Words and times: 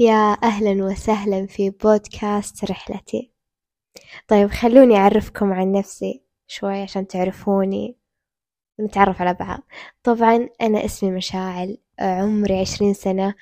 يا 0.00 0.36
أهلا 0.42 0.84
وسهلا 0.84 1.46
في 1.46 1.70
بودكاست 1.70 2.64
رحلتي. 2.64 3.32
طيب 4.28 4.50
خلوني 4.50 4.96
أعرفكم 4.96 5.52
عن 5.52 5.72
نفسي 5.72 6.22
شوي 6.46 6.82
عشان 6.82 7.06
تعرفوني 7.06 7.96
ونتعرف 8.78 9.20
على 9.22 9.34
بعض. 9.34 9.60
طبعا 10.02 10.48
أنا 10.60 10.84
اسمي 10.84 11.10
مشاعل 11.10 11.78
عمري 12.00 12.60
عشرين 12.60 12.94
سنة. 12.94 13.34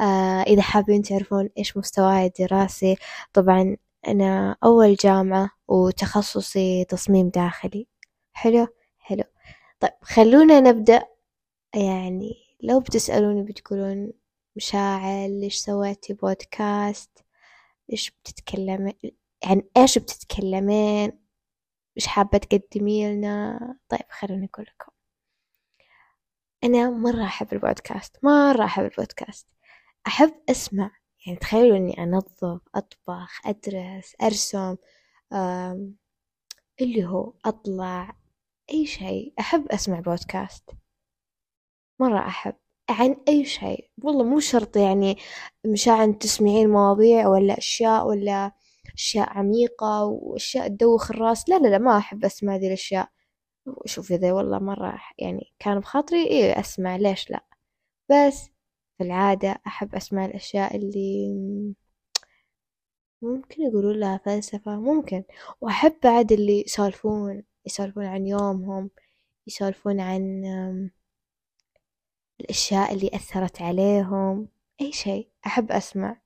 آه 0.00 0.42
إذا 0.42 0.62
حابين 0.62 1.02
تعرفون 1.02 1.48
إيش 1.58 1.76
مستواي 1.76 2.26
الدراسي 2.26 2.96
طبعا 3.32 3.76
أنا 4.08 4.56
أول 4.64 4.94
جامعة 4.94 5.50
وتخصصي 5.68 6.84
تصميم 6.84 7.28
داخلي. 7.28 7.86
حلو؟ 8.32 8.66
حلو. 8.98 9.24
طيب 9.80 9.92
خلونا 10.02 10.60
نبدأ. 10.60 11.02
يعني 11.74 12.32
لو 12.62 12.80
بتسألوني 12.80 13.42
بتقولون 13.42 14.12
مشاعل 14.56 15.40
ليش 15.40 15.56
سويتي 15.56 16.14
بودكاست؟ 16.14 17.24
ليش 17.88 18.10
بتتكلمين 18.10 18.94
عن 19.44 19.62
إيش 19.76 19.98
بتتكلمين؟ 19.98 21.26
إيش 21.96 22.06
حابة 22.06 22.38
تقدمي 22.38 23.14
لنا؟ 23.14 23.58
طيب 23.88 24.00
خلوني 24.10 24.50
أقول 24.54 24.66
لكم. 24.68 24.92
أنا 26.64 26.90
مرة 26.90 27.24
أحب 27.24 27.52
البودكاست 27.52 28.16
مرة 28.24 28.64
أحب 28.64 28.84
البودكاست. 28.84 29.48
أحب 30.06 30.34
أسمع. 30.50 30.90
يعني 31.26 31.38
تخيلوا 31.38 31.76
إني 31.76 32.02
أنظف 32.02 32.60
أطبخ 32.74 33.46
أدرس 33.46 34.14
أرسم 34.22 34.76
اللي 36.80 37.04
هو 37.06 37.32
أطلع 37.44 38.16
أي 38.70 38.86
شيء. 38.86 39.34
أحب 39.40 39.68
أسمع 39.68 40.00
بودكاست. 40.00 40.70
مرة 42.00 42.26
أحب. 42.26 42.54
عن 42.90 43.16
أي 43.28 43.44
شيء. 43.44 43.90
والله 44.02 44.24
مو 44.24 44.40
شرط 44.40 44.76
يعني 44.76 45.16
مشاعن 45.66 46.18
تسمعين 46.18 46.68
مواضيع 46.70 47.28
ولا 47.28 47.58
أشياء 47.58 48.06
ولا 48.08 48.52
أشياء 48.94 49.28
عميقة 49.30 50.04
وأشياء 50.04 50.68
تدوخ 50.68 51.10
الراس. 51.10 51.48
لا 51.48 51.58
لا 51.58 51.68
لا 51.68 51.78
ما 51.78 51.98
أحب 51.98 52.24
أسمع 52.24 52.54
هذه 52.54 52.66
الأشياء. 52.66 53.08
شوف 53.86 54.12
إذا 54.12 54.32
والله 54.32 54.58
مرة 54.58 55.00
يعني 55.18 55.52
كان 55.58 55.80
بخاطري 55.80 56.26
إيه 56.26 56.60
أسمع. 56.60 56.96
ليش 56.96 57.30
لا؟ 57.30 57.44
بس 58.10 58.50
في 58.98 59.04
العادة 59.04 59.60
أحب 59.66 59.94
أسمع 59.94 60.24
الأشياء 60.26 60.76
اللي 60.76 61.34
ممكن 63.22 63.62
يقولوا 63.62 63.92
لها 63.92 64.20
فلسفة 64.26 64.76
ممكن. 64.80 65.24
وأحب 65.60 65.94
بعد 66.04 66.32
اللي 66.32 66.60
يسولفون 66.66 67.42
يسولفون 67.66 68.04
عن 68.06 68.26
يومهم 68.26 68.90
يسولفون 69.46 70.00
عن 70.00 70.42
الأشياء 72.40 72.94
اللي 72.94 73.10
أثرت 73.14 73.62
عليهم 73.62 74.48
أي 74.80 74.92
شيء 74.92 75.28
أحب 75.46 75.72
أسمع. 75.72 76.20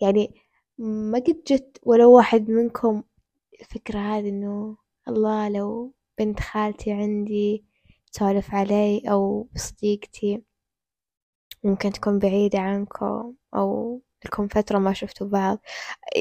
يعني 0.00 0.34
ما 0.78 1.18
قد 1.18 1.42
جت 1.46 1.78
ولو 1.82 2.16
واحد 2.16 2.50
منكم 2.50 3.02
الفكرة 3.60 3.98
هذه 3.98 4.28
إنه 4.28 4.76
الله 5.08 5.48
لو 5.48 5.92
بنت 6.18 6.40
خالتي 6.40 6.92
عندي 6.92 7.64
تسولف 8.12 8.54
علي 8.54 9.02
أو 9.10 9.48
بصديقتي 9.54 10.42
ممكن 11.64 11.92
تكون 11.92 12.18
بعيدة 12.18 12.58
عنكم 12.58 13.34
أو 13.54 14.00
لكم 14.24 14.48
فترة 14.48 14.78
ما 14.78 14.92
شفتوا 14.92 15.26
بعض 15.28 15.58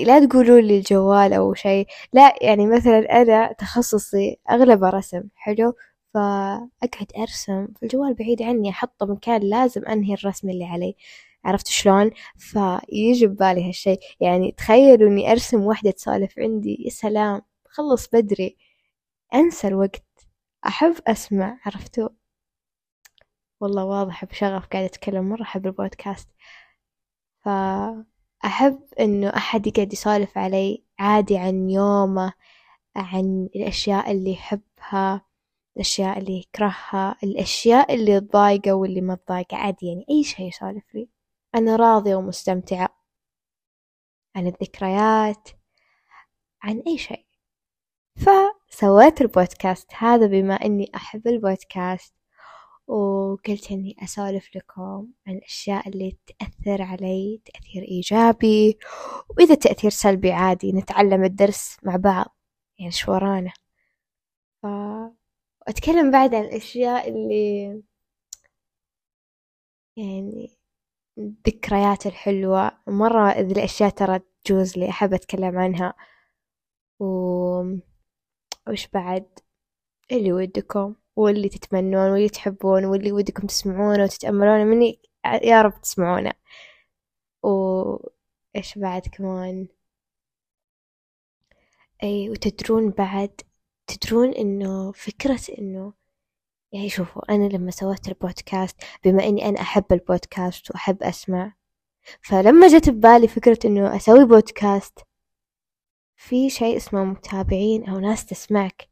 لا 0.06 0.26
تقولوا 0.26 0.60
لي 0.60 0.78
الجوال 0.78 1.34
أو 1.34 1.54
شيء. 1.54 1.88
لا 2.14 2.36
يعني 2.42 2.68
مثلا 2.68 3.22
أنا 3.22 3.54
تخصصي 3.54 4.38
أغلبه 4.52 4.90
رسم 4.90 5.24
حلو؟ 5.36 5.74
فأقعد 6.14 7.12
أرسم 7.18 7.68
الجوال 7.84 8.14
بعيد 8.14 8.42
عني 8.42 8.70
أحطه 8.70 9.06
مكان 9.06 9.42
لازم 9.42 9.86
أنهي 9.86 10.14
الرسم 10.14 10.50
اللي 10.50 10.66
علي 10.66 10.96
عرفت 11.46 11.68
شلون؟ 11.68 12.12
فيجي 12.38 13.28
ببالي 13.28 13.68
هالشي. 13.68 13.96
يعني 14.20 14.52
تخيلوا 14.52 15.10
إني 15.10 15.32
أرسم 15.32 15.62
وحدة 15.62 15.92
تسولف 15.92 16.40
عندي 16.40 16.78
يا 16.86 16.90
سلام 16.90 17.42
خلص 17.70 18.08
بدري. 18.08 18.58
أنسى 19.34 19.68
الوقت. 19.68 20.04
أحب 20.68 20.96
أسمع 21.08 21.60
عرفتوا؟ 21.66 22.10
والله 23.62 23.86
واضح 23.86 24.26
بشغف 24.26 24.66
قاعدة 24.68 24.86
أتكلم 24.86 25.30
مرة 25.30 25.42
أحب 25.42 25.66
البودكاست. 25.68 26.30
فأحب 27.40 28.80
إنه 29.00 29.30
أحد 29.30 29.68
يقعد 29.68 29.94
يسولف 29.94 30.38
علي 30.38 30.84
عادي 31.00 31.38
عن 31.38 31.70
يومه 31.70 32.34
عن 32.96 33.50
الأشياء 33.56 34.12
اللي 34.12 34.32
يحبها. 34.32 35.22
الأشياء 35.78 36.20
اللي 36.20 36.38
يكرهها 36.40 37.18
الأشياء 37.24 37.96
اللي 37.96 38.20
تضايقه 38.20 38.74
واللي 38.74 39.02
ما 39.02 39.16
تضايقه. 39.16 39.58
عادي 39.58 39.88
يعني 39.88 40.06
أي 40.10 40.24
شي 40.24 40.44
يسولف 40.44 40.96
لي. 40.96 41.10
أنا 41.56 41.76
راضية 41.76 42.16
ومستمتعة. 42.16 42.90
عن 44.36 44.48
الذكريات 44.48 45.50
عن 46.64 46.84
أي 46.88 46.98
شيء. 46.98 47.26
فسويت 48.16 49.22
البودكاست 49.22 49.92
هذا 49.98 50.28
بما 50.28 50.54
أني 50.56 50.92
أحب 50.96 51.28
البودكاست 51.28 52.14
وقلت 52.88 53.72
أني 53.72 53.96
أسولف 54.04 54.56
لكم 54.56 55.08
عن 55.28 55.36
الأشياء 55.36 55.90
اللي 55.90 56.18
تأثر 56.28 56.82
علي 56.82 57.42
تأثير 57.46 57.84
إيجابي 57.84 58.78
وإذا 59.30 59.56
تأثير 59.56 59.92
سلبي 59.92 60.32
عادي 60.32 60.72
نتعلم 60.74 61.24
الدرس 61.24 61.78
مع 61.84 61.96
بعض. 61.96 62.38
يعني 62.80 62.92
شو 62.92 63.12
ورانا؟ 63.12 63.54
ف... 64.64 64.66
وأتكلم 65.68 66.12
بعد 66.12 66.36
عن 66.36 66.44
الأشياء 66.44 67.10
اللي 67.10 67.84
يعني 69.98 70.58
الذكريات 71.18 72.06
الحلوة. 72.06 72.72
مرة 72.88 73.32
ذي 73.40 73.54
الأشياء 73.54 73.90
ترى 73.90 74.20
تجوز 74.44 74.78
لي 74.78 74.90
أحب 74.90 75.14
أتكلم 75.14 75.58
عنها. 75.58 75.94
و 77.00 77.06
وش 78.70 78.88
بعد؟ 78.88 79.40
اللي 80.12 80.34
ودكم 80.34 80.96
واللي 81.16 81.50
تتمنون 81.50 82.12
واللي 82.12 82.30
تحبون 82.30 82.86
واللي 82.86 83.12
ودكم 83.12 83.48
تسمعونه 83.48 84.04
وتتأملونه 84.04 84.64
مني. 84.64 85.02
يا 85.44 85.62
رب 85.62 85.82
تسمعونه. 85.82 86.34
وإيش 87.44 88.78
بعد 88.78 89.02
كمان؟ 89.08 89.68
أي 92.04 92.30
وتدرون 92.30 92.90
بعد 92.90 93.42
تدرون 93.88 94.34
إنه 94.34 94.92
فكرة 94.92 95.40
إنه 95.60 95.94
يعني 96.72 96.90
شوفوا 96.90 97.34
أنا 97.36 97.48
لما 97.48 97.72
سويت 97.72 98.08
البودكاست 98.08 98.78
بما 99.04 99.24
إني 99.24 99.50
أنا 99.50 99.62
أحب 99.62 99.86
البودكاست 99.92 100.72
وأحب 100.72 101.04
أسمع 101.04 101.54
فلما 102.22 102.68
جت 102.68 102.90
ببالي 102.90 103.28
فكرة 103.28 103.60
إنه 103.66 103.96
أسوي 103.96 104.26
بودكاست 104.26 105.00
في 106.16 106.50
شيء 106.50 106.78
اسمه 106.78 107.04
متابعين 107.04 107.90
أو 107.90 108.00
ناس 108.00 108.26
تسمعك 108.26 108.90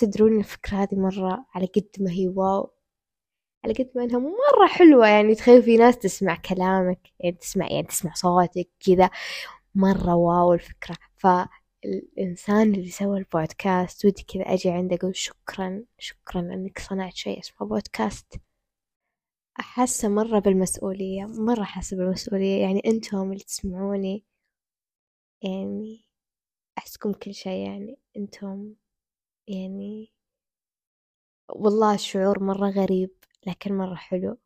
تدرون 0.00 0.38
الفكرة 0.38 0.76
هذه 0.76 0.94
مرة 0.94 1.46
على 1.54 1.66
قد 1.66 1.88
ما 2.00 2.10
هي 2.10 2.28
واو 2.28 2.70
على 3.64 3.74
قد 3.74 3.90
ما 3.94 4.04
إنها 4.04 4.18
مرة 4.18 4.66
حلوة 4.68 5.08
يعني 5.08 5.34
تخيل 5.34 5.62
في 5.62 5.76
ناس 5.76 5.98
تسمع 5.98 6.36
كلامك 6.36 7.00
يعني 7.20 7.36
تسمع 7.36 7.66
يعني 7.70 7.86
تسمع 7.86 8.12
صوتك 8.14 8.68
كذا 8.86 9.10
مرة 9.74 10.14
واو 10.14 10.54
الفكرة. 10.54 10.96
ف 11.16 11.26
الإنسان 11.84 12.74
اللي 12.74 12.90
سوى 12.90 13.18
البودكاست 13.18 14.04
ودي 14.04 14.22
كذا 14.22 14.42
أجي 14.42 14.70
عنده 14.70 14.96
أقول 14.96 15.16
شكرا 15.16 15.84
شكرا 15.98 16.40
أنك 16.40 16.78
صنعت 16.78 17.14
شيء 17.14 17.40
اسمه 17.40 17.68
بودكاست. 17.68 18.34
أحس 19.60 20.04
مرة 20.04 20.38
بالمسؤولية 20.38 21.24
مرة 21.26 21.64
حاسة 21.64 21.96
بالمسؤولية. 21.96 22.62
يعني 22.62 22.82
أنتم 22.86 23.32
اللي 23.32 23.44
تسمعوني 23.44 24.24
يعني 25.42 26.04
أحسكم 26.78 27.12
كل 27.12 27.34
شيء. 27.34 27.66
يعني 27.66 27.98
أنتم 28.16 28.74
يعني 29.48 30.12
والله 31.50 31.94
الشعور 31.94 32.42
مرة 32.42 32.68
غريب 32.70 33.10
لكن 33.46 33.74
مرة 33.78 33.94
حلو. 33.94 34.38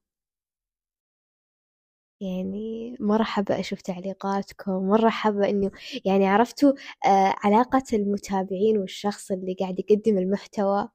يعني 2.20 2.96
مرة 3.00 3.22
حابة 3.22 3.60
أشوف 3.60 3.80
تعليقاتكم 3.82 4.88
مرة 4.88 5.08
حابة 5.08 5.48
إنه 5.50 5.70
يعني 6.04 6.26
عرفتوا 6.26 6.72
آه 7.06 7.34
علاقة 7.44 7.84
المتابعين 7.92 8.78
والشخص 8.78 9.30
اللي 9.30 9.54
قاعد 9.60 9.78
يقدم 9.78 10.18
المحتوى 10.18 10.88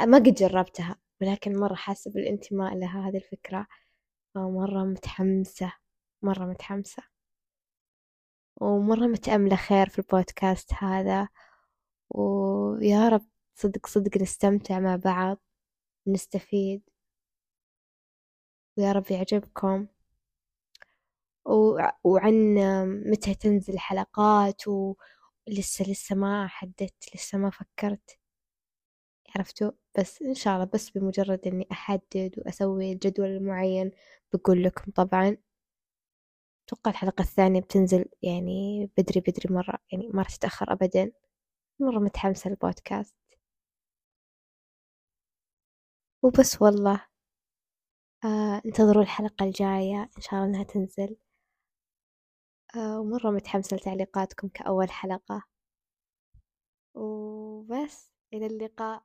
ما 0.00 0.18
قد 0.18 0.34
جربتها 0.34 0.96
ولكن 1.20 1.56
مرة 1.58 1.74
حاسة 1.74 2.10
بالانتماء 2.10 2.74
لها 2.78 3.08
هذه 3.08 3.16
الفكرة. 3.16 3.66
مرة 4.36 4.84
متحمسة 4.84 5.72
مرة 6.22 6.44
متحمسة. 6.46 7.02
ومرة 8.60 9.06
متأملة 9.06 9.56
خير 9.56 9.88
في 9.88 9.98
البودكاست 9.98 10.74
هذا. 10.74 11.28
ويا 12.10 13.08
رب 13.08 13.26
صدق 13.54 13.86
صدق 13.86 14.22
نستمتع 14.22 14.80
مع 14.80 14.96
بعض 14.96 15.38
نستفيد. 16.06 16.82
ويا 18.78 18.92
رب 18.92 19.10
يعجبكم. 19.10 19.86
وعن 22.04 22.54
متى 23.10 23.34
تنزل 23.34 23.78
حلقات 23.78 24.62
ولسه 24.68 25.84
لسه 25.90 26.16
ما 26.16 26.46
حددت 26.48 27.14
لسه 27.14 27.38
ما 27.38 27.50
فكرت. 27.50 28.18
عرفتوا؟ 29.36 29.70
بس 29.98 30.22
إن 30.22 30.34
شاء 30.34 30.54
الله 30.54 30.64
بس 30.74 30.90
بمجرد 30.90 31.40
إني 31.46 31.66
أحدد 31.72 32.34
وأسوي 32.38 32.92
الجدول 32.92 33.26
المعين 33.28 33.90
بقول 34.32 34.62
لكم 34.64 34.90
طبعا. 34.92 35.36
أتوقع 36.68 36.90
الحلقة 36.90 37.22
الثانية 37.22 37.60
بتنزل 37.60 38.04
يعني 38.22 38.90
بدري 38.98 39.20
بدري 39.20 39.54
مرة 39.54 39.78
يعني 39.92 40.08
ما 40.14 40.22
تتأخر 40.22 40.72
أبدا. 40.72 41.12
مرة 41.80 41.98
متحمسة 41.98 42.50
للبودكاست. 42.50 43.14
وبس 46.22 46.62
والله. 46.62 47.06
آه 48.24 48.62
انتظروا 48.66 49.02
الحلقة 49.02 49.44
الجاية 49.44 50.10
إن 50.16 50.22
شاء 50.22 50.34
الله 50.34 50.46
إنها 50.46 50.62
تنزل. 50.64 51.16
ومرة 52.76 53.30
متحمسة 53.30 53.76
لتعليقاتكم 53.76 54.48
كأول 54.48 54.90
حلقة. 54.90 55.42
وبس 56.94 58.12
إلى 58.32 58.46
اللقاء. 58.46 59.02